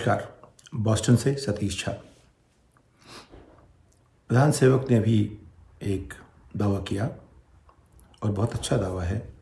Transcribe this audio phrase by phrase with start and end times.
[0.00, 0.40] नमस्कार।
[0.74, 1.92] बॉस्टन से सतीश झा।
[4.28, 5.38] प्रधान सेवक ने अभी
[5.82, 6.14] एक
[6.56, 7.10] दावा किया,
[8.22, 9.34] और बहुत अच्छा दावा है,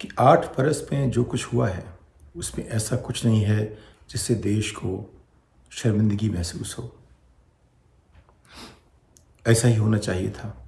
[0.00, 1.98] कि आठ बरस में जो कुछ हुआ है,
[2.36, 3.78] उसमें ऐसा कुछ नहीं है
[4.10, 5.20] जिससे देश को
[5.70, 6.96] शर्मिंदगी महसूस हो।
[9.46, 10.66] ऐसा ही होना चाहिए था।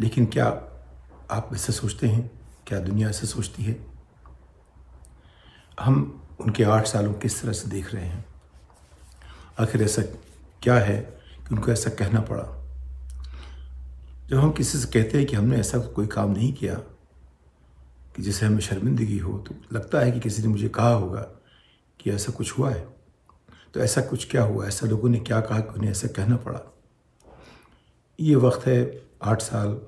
[0.00, 0.46] लेकिन क्या
[1.30, 2.30] आप ऐसा सोचते हैं?
[2.66, 3.86] क्या दुनिया ऐसा सोचती है?
[5.80, 8.24] हम उनके आठ सालों किस तरह से देख रहे हैं?
[9.60, 10.02] आखिर ऐसा
[10.62, 10.98] क्या है
[11.38, 12.44] कि उनको ऐसा कहना पड़ा?
[14.28, 18.46] जब हम किसी से कहते हैं कि हमने ऐसा कोई काम नहीं किया, कि जिससे
[18.46, 21.20] हमें शर्मिंदगी हो तो लगता है कि किसी ने मुझे कहा होगा
[22.00, 22.86] कि ऐसा कुछ हुआ है।
[23.74, 24.66] तो ऐसा कुछ क्या हुआ?
[24.66, 26.60] ऐसा लोगों ने क्या कहा कि उन्हें ऐसा कहना पड़ा?
[28.20, 29.80] ये वक्त है, आठ साल,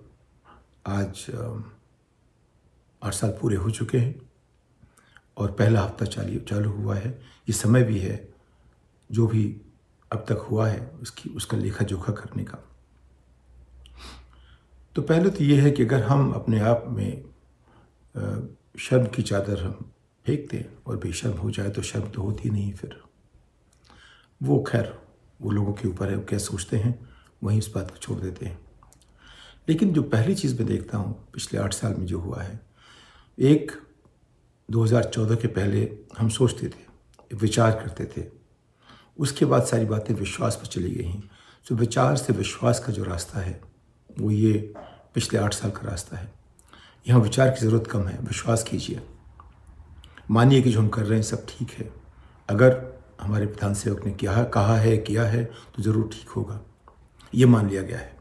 [0.87, 1.27] आज
[3.03, 4.28] आठ साल पूरे हो चुके हैं।
[5.39, 7.11] और पहला हफ़्ता चालू चालू हुआ है।
[7.49, 8.29] ये समय भी है,
[9.11, 9.45] जो भी
[10.11, 12.59] अब तक हुआ है, उसकी, उसका लेखा जोखा करने का।
[14.97, 17.25] तो पहले तो ये है कि अगर हम अपने आप में
[18.79, 19.91] शर्म की चादर हम
[20.25, 23.01] फेंकते हैं और बेशर्म हो जाए तो शर्म तो होती नहीं फिर।
[24.41, 24.93] वो खैर,
[25.41, 27.09] वो लोगों के ऊपर है, वो क्या सोचते हैं,
[27.43, 28.59] वहीं इस बात को छोड़ देते हैं।
[29.69, 32.61] लेकिन जो पहली चीज़ मैं देखता हूँ, पिछले आठ साल में जो हुआ है,
[33.39, 33.73] एक
[34.69, 35.89] 2014 के पहले
[36.19, 38.27] हम सोचते थे, विचार करते थे।
[39.19, 41.31] उसके बाद सारी बातें विश्वास पर चली गई हैं।
[41.67, 43.61] तो विचार से विश्वास का जो रास्ता है,
[44.11, 44.53] वो ये
[45.15, 46.31] पिछले आठ साल का रास्ता है।
[47.07, 49.01] यहाँ विचार की ज़रूरत कम है, विश्वास कीजिए।
[50.31, 51.91] मानिए कि जो हम कर रहे हैं सब ठीक है।
[52.49, 52.77] अगर
[53.21, 56.61] हमारे प्रधान सेवक ने क्या, कहा है, किया है तो ज़रूर ठीक होगा।
[57.35, 58.17] ये मान लिया गया है।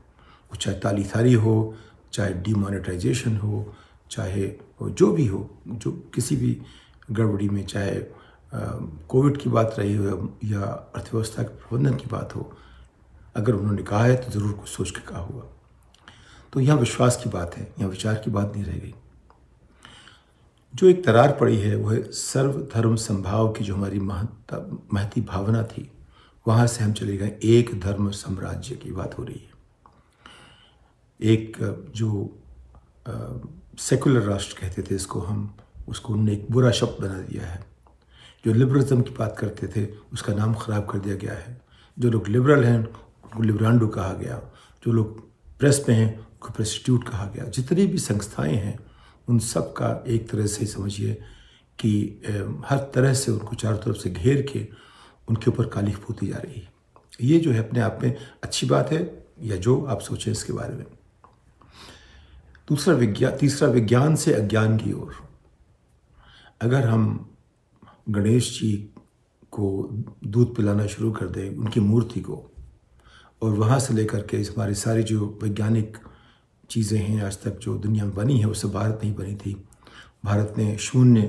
[0.52, 1.76] वो चाहे ताली थारी हो,
[2.14, 3.76] चाहे डीमोनेटाइजेशन हो
[4.12, 4.46] चाहे
[4.82, 6.58] वो जो भी हो, जो किसी भी
[7.10, 8.00] गड़बड़ी में, चाहे
[9.10, 10.06] कोविड की बात रही हो
[10.46, 12.52] या अर्थव्यवस्था के प्रबंधन की बात हो,
[13.36, 15.44] अगर उन्होंने कहा है तो ज़रूर कुछ सोच के कहा हुआ
[16.54, 18.94] तो यहाँ विश्वास की बात है, यहाँ विचार की बात नहीं रह गई।
[20.74, 24.58] जो एक दरार पड़ी है वह सर्वधर्म संभाव की जो हमारी महत्ता,
[24.94, 25.90] महती भावना थी,
[26.46, 29.56] वहाँ से हम चले गए। एक धर्म साम्राज्य की बात हो रही है।
[31.20, 31.58] एक
[31.96, 32.30] जो
[33.80, 35.58] सेकुलर राष्ट्र कहते थे इसको हम,
[35.88, 37.66] उसको उनने एक बुरा शब्द बना दिया है।
[38.46, 41.62] जो लिबरलिज्म की बात करते थे, उसका नाम ख़राब कर दिया गया है।
[42.00, 44.42] जो लोग लिबरल हैं, उनको लिबरांडो कहा गया।
[44.86, 45.20] जो लोग
[45.60, 48.80] प्रेस में हैं, उनको प्रेस्टिट्यूट कहा गया। जितनी भी संस्थाएँ हैं,
[49.28, 51.14] उन सब का एक तरह से समझिए
[51.80, 52.22] कि
[52.66, 54.68] हर तरह से उनको चारों तरफ़ से घेर के
[55.30, 56.68] उनके ऊपर कालिख पोती जा रही है।
[57.22, 60.76] ये जो है अपने आप में अच्छी बात है, या जो आप सोचें इसके बारे
[60.76, 60.86] में।
[62.68, 65.14] दूसरा विज्ञान तीसरा विज्ञान से अज्ञान की ओर।
[66.62, 67.30] अगर हम
[68.10, 68.72] गणेश जी
[69.52, 69.68] को
[70.26, 72.44] दूध पिलाना शुरू कर दें, उनकी मूर्ति को,
[73.42, 75.98] और वहाँ से लेकर के हमारी सारी जो वैज्ञानिक
[76.70, 79.54] चीज़ें हैं, आज तक जो दुनिया में बनी है उससे भारत नहीं बनी थी।
[80.26, 81.22] भारत ने शून्य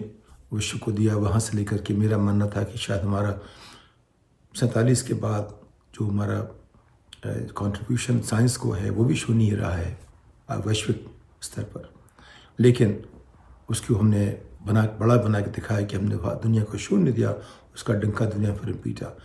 [0.53, 3.39] विश्व को दिया, वहाँ से लेकर के मेरा मानना था कि शायद हमारा
[4.55, 5.55] सैंतालीस के बाद
[5.95, 6.41] जो हमारा
[7.27, 9.99] कंट्रीब्यूशन साइंस को है, वो भी शून्य ही रहा है।
[10.51, 11.07] वैश्विक
[11.43, 11.91] स्तर पर।
[12.59, 13.03] लेकिन
[13.69, 14.27] उसको हमने
[14.63, 17.31] बना, बड़ा बना के दिखाया कि हमने दुनिया को शून्य दिया,
[17.75, 19.17] उसका डंका दुनिया पर पीटा।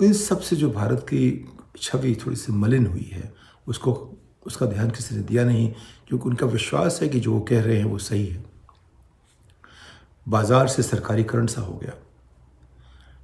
[0.00, 1.22] इन सबसे जो भारत की
[1.78, 3.32] छवि थोड़ी सी मलिन हुई है,
[3.66, 3.92] उसको,
[4.46, 5.72] उसका ध्यान किसी ने दिया नहीं,
[6.08, 8.44] क्योंकि उनका विश्वास है कि जो वो कह रहे हैं वो सही है।
[10.26, 11.92] बाज़ार से सरकारीकरण सा हो गया।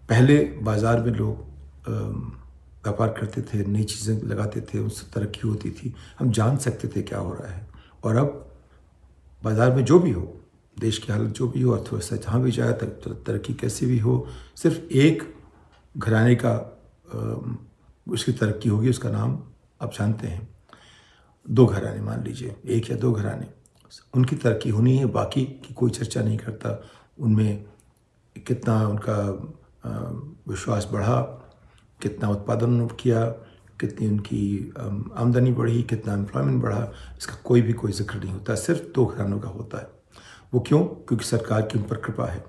[0.09, 1.55] पहले बाज़ार में लोग
[1.89, 7.03] व्यापार करते थे, नई चीज़ें लगाते थे, उससे तरक्की होती थी। हम जान सकते थे
[7.03, 7.66] क्या हो रहा है।
[8.07, 8.43] और अब
[9.43, 10.33] बाज़ार में जो भी हो,
[10.77, 14.93] देश की हालत जो भी हो, अर्थव्यवस्था जहाँ भी जाए तरक्की कैसी भी हो, सिर्फ़
[14.95, 15.23] एक
[15.95, 16.55] घराने का
[18.07, 19.39] उसकी तरक्की होगी, उसका नाम
[19.83, 20.49] आप जानते हैं।
[21.47, 23.47] दो घराने मान लीजिए, एक या दो घराने।
[24.15, 26.83] उनकी तरक्की होनी है, बाकी की कोई चर्चा नहीं करता।
[27.19, 27.65] उनमें
[28.37, 29.17] कितना उनका
[30.49, 31.21] विश्वास बढ़ा,
[32.01, 33.25] कितना उत्पादन किया
[33.81, 34.73] कितनी उनकी
[35.17, 39.39] आमदनी बढ़ी, कितना एम्प्लॉयमेंट बढ़ा, इसका कोई भी कोई ज़िक्र नहीं होता, सिर्फ़ दो घरानों
[39.41, 39.89] का होता है।
[40.55, 40.85] वो क्यों?
[40.85, 42.45] क्योंकि सरकार की उन पर कृपा है।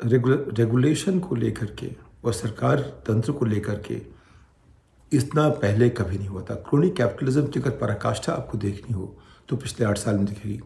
[0.00, 1.90] रेगुलेशन को लेकर के
[2.24, 4.00] और सरकार तंत्र को लेकर के
[5.12, 9.16] इतना पहले कभी नहीं हुआ था। क्रोनी कैपिटलिज्म की अगर पराकाष्ठा आपको देखनी हो
[9.48, 10.60] तो पिछले आठ साल में दिखेगी।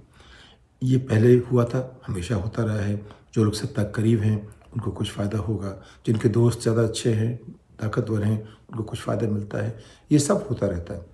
[0.83, 2.97] ये पहले हुआ था, हमेशा होता रहा है।
[3.35, 4.37] जो लोग सत्ता करीब हैं,
[4.73, 5.71] उनको कुछ फ़ायदा होगा।
[6.07, 7.39] जिनके दोस्त ज़्यादा अच्छे हैं
[7.81, 11.07] ताकतवर हैं, उनको कुछ फ़ायदा मिलता है। ये सब होता रहता है।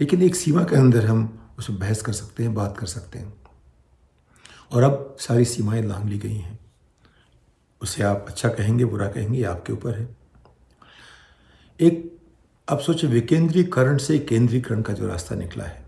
[0.00, 3.34] लेकिन एक सीमा के अंदर हम उसमें बहस कर सकते हैं, बात कर सकते हैं।
[4.72, 6.58] और अब सारी सीमाएँ लांग ली गई हैं।
[7.82, 10.16] उसे आप अच्छा कहेंगे, बुरा कहेंगे आपके ऊपर है।
[11.80, 12.18] एक
[12.68, 15.86] आप सोचे विकेंद्रीकरण से केंद्रीकरण का जो रास्ता निकला है।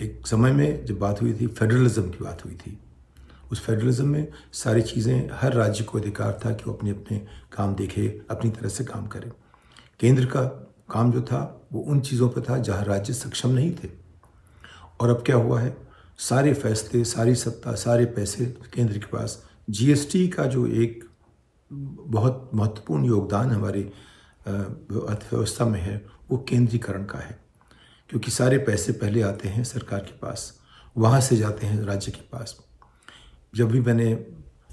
[0.00, 2.78] एक समय में जब बात हुई थी, फेडरलिज्म की बात हुई थी
[3.52, 7.74] उस फेडरलिज्म में सारी चीज़ें, हर राज्य को अधिकार था कि वो अपने अपने काम
[7.74, 9.32] देखे, अपनी तरह से काम करे।
[10.00, 10.44] केंद्र का
[10.90, 13.88] काम जो था, वो उन चीज़ों पर था जहाँ राज्य सक्षम नहीं थे।
[15.00, 15.76] और अब क्या हुआ है?
[16.18, 21.04] सारे फैसले, सारी सत्ता, सारे पैसे केंद्र के पास। जीएसटी का जो एक
[21.72, 23.82] बहुत महत्वपूर्ण योगदान हमारी
[24.48, 27.38] अर्थव्यवस्था में है, वो केंद्रीकरण का है।
[28.08, 30.60] क्योंकि सारे पैसे पहले आते हैं सरकार के पास,
[30.96, 32.67] वहाँ से जाते हैं राज्य के पास।
[33.54, 34.12] जब भी मैंने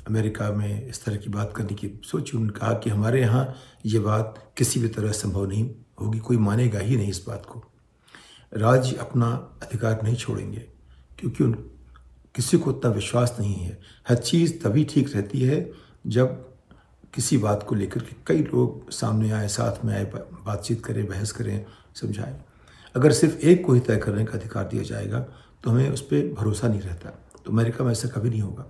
[0.07, 3.56] अमेरिका में इस तरह की बात करने की सोची, उन्होंने कहा कि हमारे यहाँ
[3.86, 5.69] ये बात किसी भी तरह संभव नहीं
[6.01, 7.63] होगी, कोई मानेगा ही नहीं इस बात को।
[8.54, 9.27] राज्य अपना
[9.63, 10.60] अधिकार नहीं छोड़ेंगे,
[11.19, 11.54] क्योंकि उन,
[12.36, 13.80] किसी को उतना विश्वास नहीं है।
[14.10, 15.72] हर चीज़ तभी ठीक रहती है
[16.07, 16.44] जब
[17.13, 21.31] किसी बात को लेकर के कई लोग सामने आए, साथ में आए, बातचीत करें, बहस
[21.31, 22.39] करें, समझाएँ।
[22.95, 25.19] अगर सिर्फ़ एक को ही तय करने का अधिकार दिया जाएगा
[25.63, 28.65] तो हमें उस पर भरोसा नहीं रहता। तो अमेरिका में ऐसा कभी नहीं होगा।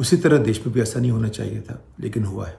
[0.00, 2.58] उसी तरह देश में भी ऐसा नहीं होना चाहिए था, लेकिन हुआ है।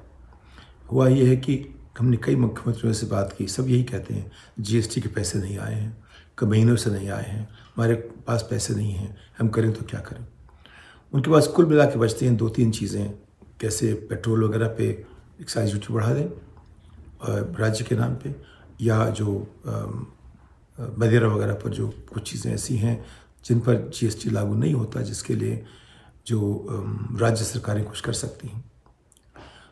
[0.92, 1.66] हुआ ये है कि
[2.00, 5.74] हमने कई मुख्यमंत्रियों से बात की, सब यही कहते हैं जीएसटी के पैसे नहीं आए
[5.74, 5.98] हैं
[6.38, 7.96] कई महीनों से नहीं आए हैं, हमारे
[8.28, 10.26] पास पैसे नहीं हैं, हम करें तो क्या करें?
[11.14, 13.14] उनके पास कुल मिला के बचते हैं दो तीन चीज़ें
[13.62, 14.90] कैसे पेट्रोल वगैरह पे
[15.42, 16.28] एक्साइज ड्यूटी बढ़ा दें
[17.60, 18.36] राज्य के नाम पे,
[18.82, 19.28] या जो
[20.78, 23.04] मदिरा वगैरह पर जो कुछ चीज़ें ऐसी हैं
[23.46, 25.64] जिन पर जीएसटी लागू नहीं होता, जिसके लिए
[26.28, 26.68] जो
[27.20, 28.64] राज्य सरकारें कुछ कर सकती हैं।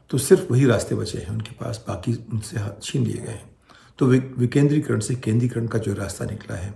[0.09, 3.55] तो सिर्फ़ वही रास्ते बचे हैं उनके पास, बाकी उनसे छीन लिए गए हैं।
[3.99, 6.73] तो विकेंद्रीकरण से केंद्रीकरण का जो रास्ता निकला है,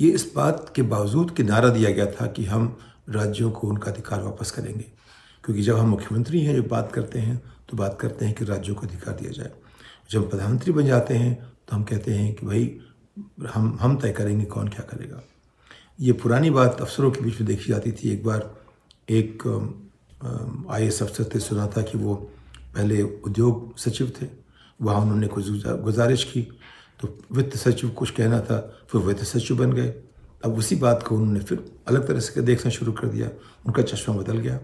[0.00, 2.76] ये इस बात के बावजूद कि नारा दिया गया था कि हम
[3.10, 4.84] राज्यों को उनका अधिकार वापस करेंगे।
[5.44, 7.36] क्योंकि जब हम मुख्यमंत्री हैं जो बात करते हैं
[7.70, 9.50] तो बात करते हैं कि राज्यों को अधिकार दिया जाए।
[10.10, 11.34] जब प्रधानमंत्री बन जाते हैं
[11.68, 12.80] तो हम कहते हैं कि भाई,
[13.54, 15.22] हम हम तय करेंगे कौन क्या करेगा।
[15.98, 18.42] ये पुरानी बात अफसरों के बीच में देखी जाती थी। एक बार
[19.08, 19.42] एक
[20.70, 22.14] आई एस अफसर थे, सुना था कि वो
[22.74, 24.26] पहले उद्योग सचिव थे,
[24.80, 25.48] वहाँ उन्होंने कुछ
[25.82, 26.42] गुजारिश की
[27.00, 28.58] तो वित्त सचिव कुछ कहना था,
[28.90, 29.88] फिर वित्त सचिव बन गए।
[30.44, 33.28] अब उसी बात को उन्होंने फिर अलग तरह से देखना शुरू कर दिया,
[33.66, 34.58] उनका चश्मा बदल गया।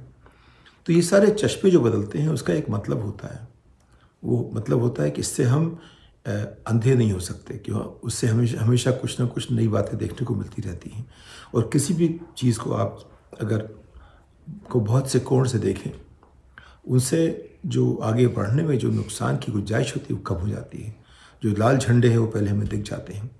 [0.86, 3.48] तो ये सारे चश्मे जो बदलते हैं, उसका एक मतलब होता है।
[4.22, 5.78] वो मतलब होता है कि इससे हम
[6.26, 7.80] अंधे नहीं हो सकते, क्यों?
[7.80, 11.06] उससे हमेशा हमेशा कुछ ना कुछ नई बातें देखने को मिलती रहती हैं।
[11.54, 12.98] और किसी भी चीज़ को आप
[13.40, 13.58] अगर,
[14.70, 15.90] को बहुत से कोण से देखें,
[16.88, 20.78] उनसे जो आगे बढ़ने में जो नुकसान की गुंजाइश होती है, वो कम हो जाती
[20.78, 20.94] है।
[21.42, 23.30] जो लाल झंडे हैं, वो पहले हमें दिख जाते हैं।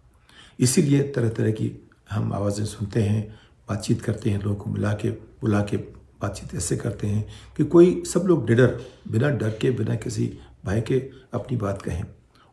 [0.61, 1.71] इसीलिए तरह तरह की
[2.11, 3.39] हम आवाज़ें सुनते हैं,
[3.69, 5.77] बातचीत करते हैं, लोगों को मिला के, बुला के
[6.23, 7.27] बातचीत ऐसे करते हैं
[7.57, 10.27] कि कोई सब लोग निडर, बिना डर के, बिना किसी
[10.67, 10.99] भय के
[11.35, 12.05] अपनी बात कहें।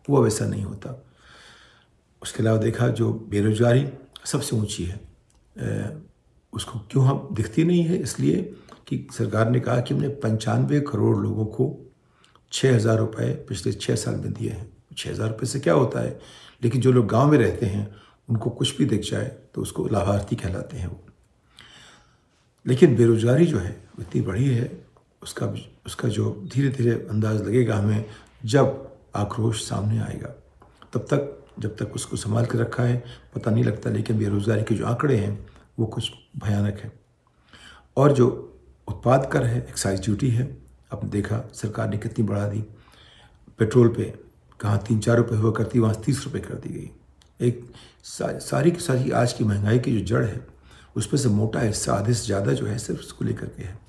[0.09, 0.95] वो वैसा नहीं होता।
[2.21, 3.87] उसके अलावा देखा जो बेरोजगारी
[4.25, 4.99] सबसे ऊँची है
[6.53, 7.97] उसको क्यों हम दिखती नहीं है?
[7.97, 8.41] इसलिए
[8.87, 11.75] कि सरकार ने कहा कि हमने पंचानवे करोड़ लोगों को
[12.51, 15.99] छः हज़ार रुपये पिछले छः साल में दिए हैं। छः हज़ार रुपये से क्या होता
[15.99, 16.19] है?
[16.61, 17.95] लेकिन जो लोग गाँव में रहते हैं,
[18.29, 20.99] उनको कुछ भी दिख जाए तो उसको लाभार्थी कहलाते हैं वो।
[22.65, 24.71] लेकिन बेरोजगारी जो है इतनी बड़ी है,
[25.23, 25.53] उसका
[25.85, 28.05] उसका जो धीरे धीरे अंदाज लगेगा हमें
[28.45, 30.27] जब आक्रोश सामने आएगा।
[30.93, 33.03] तब तक, जब तक उसको संभाल कर रखा है,
[33.35, 35.47] पता नहीं लगता, लेकिन बेरोज़गारी के जो आंकड़े हैं,
[35.79, 36.91] वो कुछ भयानक है।
[37.97, 38.27] और जो
[38.87, 40.45] उत्पाद कर है एक्साइज ड्यूटी है,
[40.93, 42.63] आपने देखा, सरकार ने कितनी बढ़ा दी।
[43.59, 44.13] पेट्रोल पे
[44.59, 46.89] कहाँ तीन चार रुपये हुआ करती, वहाँ तीस रुपये कर दी गई।
[47.47, 47.71] एक
[48.03, 50.45] सारी की सारी आज की महँगाई की जो जड़ है
[50.95, 53.79] उस पर से मोटा हिस्सा, आधे से ज़्यादा जो है, सिर्फ़ उसको लेकर के है।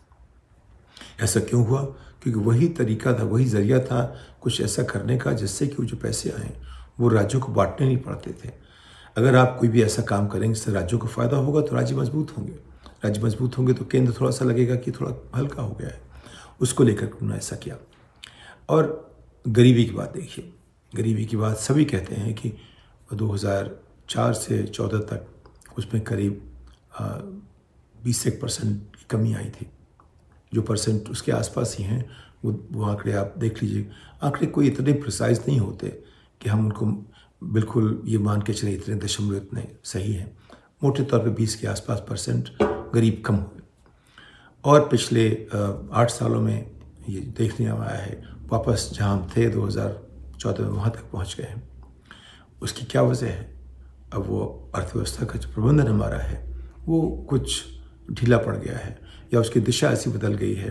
[1.21, 1.83] ऐसा क्यों हुआ?
[2.23, 5.97] क्योंकि वही तरीका था, वही ज़रिया था कुछ ऐसा करने का जिससे कि वो जो
[5.97, 6.53] पैसे आए,
[7.01, 8.51] वो राज्यों को बांटने नहीं पड़ते थे।
[9.17, 12.37] अगर आप कोई भी ऐसा काम करेंगे जिससे राज्यों को फ़ायदा होगा तो राज्य मज़बूत
[12.39, 12.53] होंगे।
[13.05, 16.01] राज्य मज़बूत होंगे तो केंद्र थोड़ा सा लगेगा कि थोड़ा हल्का हो गया है।
[16.61, 17.77] उसको लेकर उन्होंने ऐसा किया।
[18.69, 19.15] और
[19.49, 20.53] गरीबी की बात देखिए।
[20.93, 22.53] गरीबी की बात सभी कहते हैं कि
[23.15, 26.43] 2004 से 14 तक उसमें करीब
[28.05, 29.67] बीस एक परसेंट की कमी आई थी।
[30.55, 32.09] जो परसेंट उसके आसपास ही हैं,
[32.45, 33.91] वो वो आंकड़े आप देख लीजिए।
[34.23, 35.89] आंकड़े कोई इतने प्रिसाइज नहीं होते
[36.41, 36.87] कि हम उनको
[37.43, 40.37] बिल्कुल ये मान के चले, इतने दशमलव, इतने सही हैं।
[40.85, 42.49] मोटे तौर पे बीस के आसपास परसेंट
[42.95, 43.61] गरीब कम हुए।
[44.65, 45.29] और पिछले
[45.93, 46.71] आठ सालों में
[47.09, 51.47] ये देखने में आया है, वापस जहाँ हम थे 2014 में, वहाँ तक पहुँच गए
[51.47, 51.63] हैं।
[52.63, 53.51] उसकी क्या वजह है?
[54.15, 56.45] अब वो अर्थव्यवस्था का जो प्रबंधन हमारा है,
[56.87, 57.63] वो कुछ
[58.11, 59.02] ढीला पड़ गया है।
[59.35, 60.71] या उसकी दिशा ऐसी बदल गई है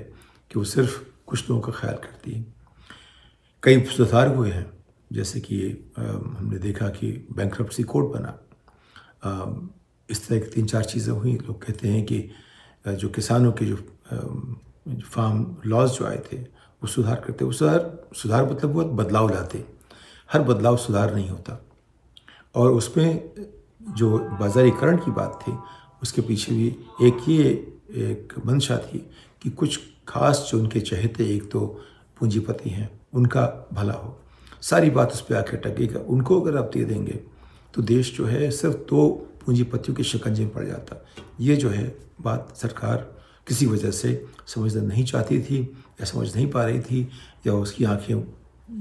[0.52, 2.46] कि वो सिर्फ़ कुछ लोगों का ख्याल करती है।
[3.64, 4.66] कई सुधार हुए हैं,
[5.14, 5.58] जैसे कि
[5.98, 7.56] हमने देखा कि बैंक
[7.90, 8.38] कोड बना।
[10.10, 12.20] इस तरह की तीन चार चीज़ें हुई। लोग कहते हैं कि
[12.88, 13.76] जो किसानों के जो
[15.06, 19.64] फार्म लॉज जो आए थे, वो सुधार करते। वो सुधार सुधार मतलब वो बदलाव लाते।
[20.30, 21.66] हर बदलाव सुधार नहीं होता।
[22.56, 23.30] और उसमें
[23.98, 25.54] जो बाजारीकरण की बात थी,
[26.02, 26.68] उसके पीछे भी
[27.08, 27.44] एक ये
[27.94, 29.00] एक मंशा थी
[29.42, 31.60] कि कुछ खास जो उनके चहेते एक तो
[32.20, 34.18] पूंजीपति हैं, उनका भला हो।
[34.62, 37.20] सारी बात उस पर आके टकेगा उनको अगर आप दे देंगे
[37.74, 39.08] तो देश जो है सिर्फ़ दो तो
[39.46, 41.06] पूंजीपतियों के शिकंजे में पड़ जाता।
[41.40, 41.84] ये जो है
[42.22, 42.98] बात सरकार
[43.48, 45.62] किसी वजह से समझना नहीं चाहती थी
[46.02, 47.08] या समझ नहीं पा रही थी
[47.48, 48.16] या उसकी आँखें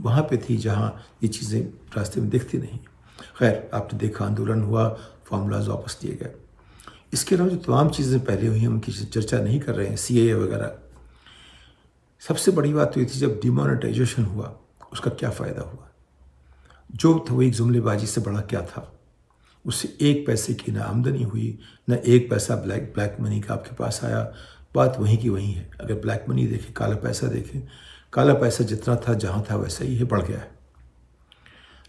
[0.03, 1.61] वहाँ पे थी जहाँ ये चीज़ें
[1.97, 2.79] रास्ते में दिखती नहीं।
[3.39, 4.89] खैर, आपने देखा आंदोलन हुआ,
[5.27, 6.35] फॉर्मूलाज वापस दिए गए।
[7.15, 10.35] इसके अलावा जो तमाम चीज़ें पहले हुई हम किसी चर्चा नहीं कर रहे हैं सीए
[10.35, 10.75] वगैरह।
[12.21, 14.61] सबसे बड़ी बात तो ये थी जब डिमोनेटाइजेशन हुआ,
[14.93, 15.91] उसका क्या फ़ायदा हुआ?
[16.93, 19.01] जो था वो एक जुमलेबाजी से बड़ा क्या था?
[19.67, 23.75] उससे एक पैसे की ना आमदनी हुई, ना एक पैसा ब्लैक ब्लैक मनी का आपके
[23.75, 24.35] पास आया।
[24.75, 27.69] बात वहीं की वहीं है। अगर ब्लैक मनी देखें, काला पैसा देखें,
[28.13, 30.60] काला पैसा जितना था, जहाँ था, वैसा ही है, बढ़ गया है।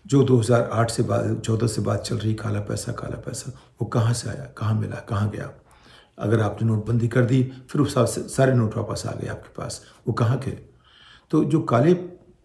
[0.07, 4.13] जो 2008 से बाद चौदह से बात चल रही, काला पैसा काला पैसा, वो कहाँ
[4.13, 5.51] से आया, कहाँ मिला, कहाँ गया?
[6.19, 7.93] अगर आपने नोटबंदी कर दी, फिर उस
[8.35, 10.59] सारे नोट वापस आ गए आपके पास, वो कहाँ गए?
[11.31, 11.93] तो जो काले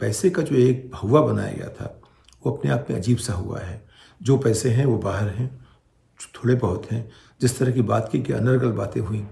[0.00, 2.00] पैसे का जो एक हुआ बनाया गया था,
[2.46, 3.86] वो अपने आप में अजीब सा हुआ है।
[4.22, 5.66] जो पैसे हैं, वो बाहर हैं,
[6.34, 9.26] थोड़े बहुत हैं। जिस तरह की बात की कि अनर्गल बातें हुई।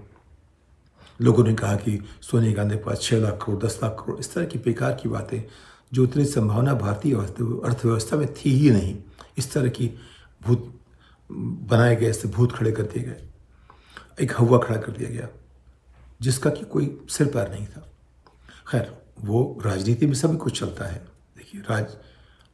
[1.21, 4.33] लोगों ने कहा कि सोनिया गांधी के पास छः लाख करोड़, दस लाख करोड़, इस
[4.33, 5.43] तरह की बेकार की बातें
[5.95, 8.97] जो उतनी संभावना भारतीय अर्थव्यवस्था में थी ही नहीं।
[9.37, 9.91] इस तरह की
[10.43, 10.79] भूत
[11.31, 13.23] बनाए गए, ऐसे भूत खड़े कर दिए गए।
[14.21, 15.27] एक हवा खड़ा कर दिया गया,
[16.21, 17.91] जिसका कि कोई सिर पैर नहीं था।
[18.71, 21.05] खैर, वो राजनीति में सभी कुछ चलता है।
[21.37, 21.87] देखिए, राज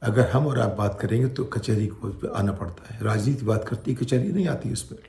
[0.01, 3.91] अगर हम और आप बात करेंगे तो कचहरी को आना पड़ता है। राजनीति बात करती
[3.91, 5.03] है, कचहरी नहीं आती उस पर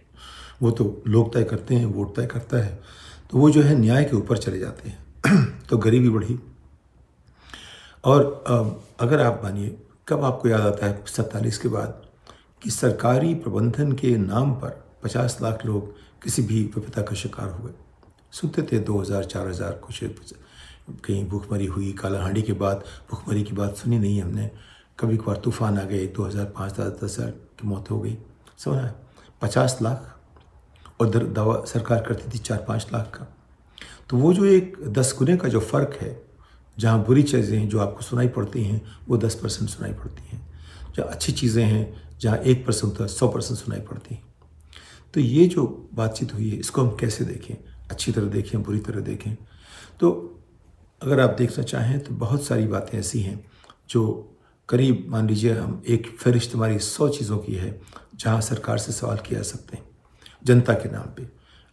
[0.63, 2.81] वो तो लोग तय करते हैं, वोट तय करता है।
[3.31, 4.99] तो वो जो है न्याय के ऊपर चले जाते हैं।
[5.69, 6.41] तो गरीबी बढ़ी
[8.05, 9.77] और अगर आप मानिए,
[10.09, 12.03] कब आपको याद आता है सत्तालीस के बाद
[12.63, 17.73] कि सरकारी प्रबंधन के नाम पर पचास लाख लोग किसी भी विपदा का शिकार हुए
[18.33, 20.05] सुनते थे दो हज़ार, चार हज़ार कुछ
[21.05, 24.51] कहीं भूखमरी हुई, कालाहांडी के बाद, भूखमरी की बात सुनी नहीं हमने।
[24.99, 28.17] कभी कभार तूफ़ान आ गए, दो हज़ार पाँच हज़ार की मौत हो गई।
[28.59, 28.95] समझ है?
[29.43, 33.27] पचास लाख और दवा सरकार करती थी चार पाँच लाख का।
[34.11, 36.11] तो वो जो एक दस गुने का जो फ़र्क है
[36.79, 40.53] जहाँ बुरी चीज़ें हैं जो आपको सुनाई पड़ती हैं, वो दस परसेंट सुनाई पड़ती हैं।
[40.97, 44.23] जहाँ अच्छी चीज़ें हैं, जहाँ एक परसेंट होता है सौ परसेंट सुनाई पड़ती हैं।
[45.15, 47.55] तो ये जो बातचीत हुई है, इसको हम कैसे देखें?
[47.91, 49.35] अच्छी तरह देखें, बुरी तरह देखें?
[50.01, 50.39] तो
[51.03, 53.45] अगर आप देखना चाहें तो बहुत सारी बातें ऐसी हैं,
[53.91, 54.29] जो
[54.69, 57.81] करीब, मान लीजिए हम, एक फहरिस्त हमारी सौ चीज़ों की है,
[58.15, 59.85] जहाँ सरकार से सवाल किया जा सकते हैं।
[60.45, 61.29] जनता के नाम पे,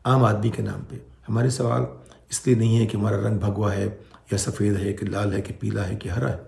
[0.06, 1.88] आम आदमी के नाम पे। हमारे सवाल
[2.32, 5.54] इसलिए नहीं है कि हमारा रंग भगवा है या सफ़ेद है कि लाल है कि
[5.54, 6.48] पीला है कि हरा है।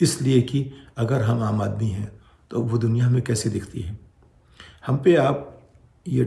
[0.00, 2.10] इसलिए कि अगर हम आम आदमी हैं
[2.50, 3.98] तो वो दुनिया में कैसे दिखती है?
[4.86, 5.50] हम पे आप
[6.06, 6.24] ये,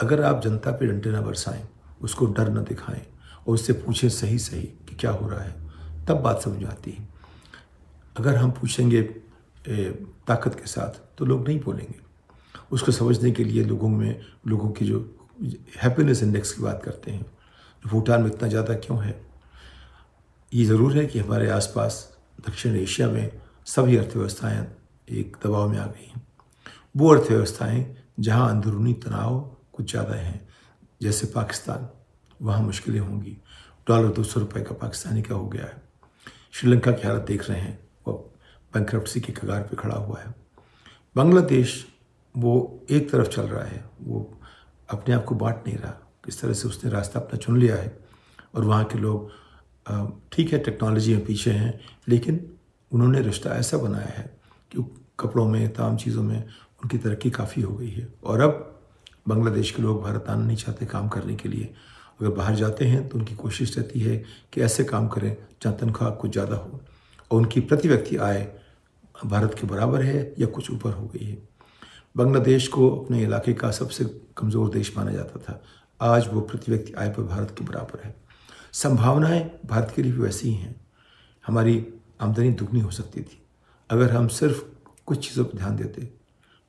[0.00, 1.62] अगर आप जनता पे डंटे ना बरसाएँ,
[2.00, 3.02] उसको डर ना दिखाएँ
[3.38, 5.54] और उससे पूछें सही सही कि क्या हो रहा है,
[6.08, 7.08] तब बात समझ आती है।
[8.16, 9.02] अगर हम पूछेंगे
[10.28, 12.02] ताकत के साथ तो लोग नहीं बोलेंगे।
[12.72, 14.98] उसको समझने के लिए लोगों में, लोगों की जो
[15.76, 17.24] हैप्पीनेस इंडेक्स की बात करते हैं,
[17.82, 19.20] भूटान में इतना ज़्यादा क्यों है?
[20.54, 24.66] ये ज़रूर है कि हमारे आसपास दक्षिण एशिया में सभी अर्थव्यवस्थाएँ
[25.10, 26.26] एक दबाव में आ गई हैं।
[26.96, 30.48] वो अर्थव्यवस्थाएँ जहाँ अंदरूनी तनाव कुछ ज़्यादा हैं,
[31.02, 31.88] जैसे पाकिस्तान,
[32.42, 33.36] वहाँ मुश्किलें होंगी।
[33.88, 35.82] डॉलर दो सौ रुपये का पाकिस्तानी का हो गया है।
[36.52, 38.34] श्रीलंका की हालत देख रहे हैं, वो
[38.74, 40.34] बैंक के कगार पर खड़ा हुआ है।
[41.16, 41.86] बांग्लादेश,
[42.36, 44.40] वो एक तरफ़ चल रहा है, वो
[44.90, 45.90] अपने आप को बांट नहीं रहा।
[46.24, 47.98] किस तरह से उसने रास्ता अपना चुन लिया है
[48.54, 49.43] और वहाँ के लोग
[50.32, 52.40] ठीक है टेक्नोलॉजी में पीछे हैं, लेकिन
[52.92, 54.24] उन्होंने रिश्ता ऐसा बनाया है
[54.72, 54.84] कि
[55.20, 58.70] कपड़ों में, तमाम चीज़ों में उनकी तरक्की काफ़ी हो गई है। और अब
[59.28, 61.72] बांग्लादेश के लोग भारत आना नहीं चाहते काम करने के लिए।
[62.20, 64.16] अगर बाहर जाते हैं तो उनकी कोशिश रहती है
[64.52, 66.80] कि ऐसे काम करें जहाँ तनख्वाह कुछ ज़्यादा हो।
[67.30, 68.46] और उनकी प्रति व्यक्ति आय
[69.24, 71.36] भारत के बराबर है या कुछ ऊपर हो गई है।
[72.14, 74.04] बांग्लादेश को अपने इलाके का सबसे
[74.36, 75.62] कमज़ोर देश माना जाता था।
[76.00, 78.14] आज वो प्रति व्यक्ति आय पर भारत के बराबर है।
[78.74, 80.86] संभावनाएँ भारत के लिए भी वैसी ही हैं।
[81.46, 81.86] हमारी
[82.20, 83.42] आमदनी दुगनी हो सकती थी।
[83.90, 84.64] अगर हम सिर्फ़
[85.06, 86.14] कुछ चीज़ों पर ध्यान देते,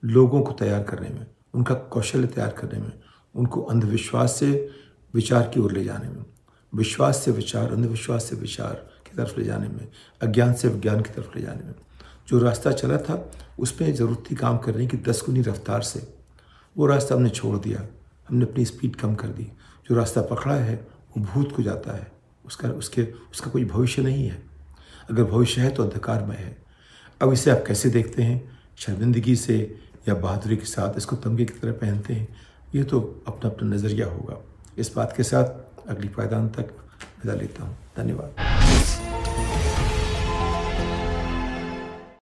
[0.05, 2.91] लोगों को तैयार करने में, उनका कौशल्य तैयार करने में,
[3.35, 4.69] उनको अंधविश्वास से
[5.13, 6.25] विचार की ओर ले जाने में,
[6.75, 8.73] विश्वास से विचार, अंधविश्वास से विचार
[9.05, 9.87] की तरफ़ ले जाने में,
[10.21, 11.75] अज्ञान से विज्ञान की तरफ़ ले जाने में,
[12.27, 16.15] जो रास्ता चला था, उसमें ज़रूरत थी काम करने की दस गुनी रफ्तार से।
[16.77, 17.87] वो रास्ता हमने छोड़ दिया,
[18.29, 19.43] हमने अपनी स्पीड कम कर दी।
[19.89, 22.11] जो रास्ता पकड़ा है वो भूत को जाता है।
[22.45, 24.43] उसका, उसके, उसका कोई भविष्य नहीं है।
[25.11, 26.57] अगर भविष्य है तो अंधकारमय है।
[27.21, 28.59] अब इसे आप कैसे देखते हैं?
[28.77, 32.27] शर्मिंदगी से या बहादुरी के साथ इसको तमगे की तरह पहनते हैं?
[32.75, 34.37] ये तो अपना अपना नज़रिया होगा।
[34.77, 35.45] इस बात के साथ
[35.89, 36.65] अगली पायदान तक
[37.25, 38.64] विदा लेता हूँ। धन्यवाद।